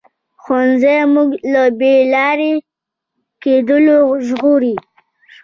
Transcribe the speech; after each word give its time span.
ښوونځی 0.41 0.97
موږ 1.13 1.29
له 1.53 1.63
بې 1.79 1.95
لارې 2.13 2.51
کېدو 3.41 3.97
ژغوري 4.27 4.75